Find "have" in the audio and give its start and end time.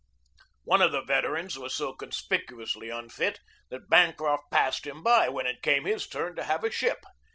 6.43-6.63